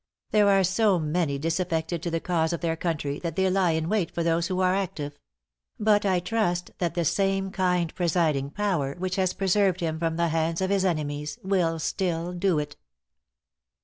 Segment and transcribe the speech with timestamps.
[0.31, 3.87] There are so many disaffected to the cause of their country, that they lie in
[3.87, 5.19] wait for those who are active;
[5.79, 10.29] but I trust that the same kind presiding Power which has preserved him from the
[10.29, 12.77] hands of his enemies, will still do it."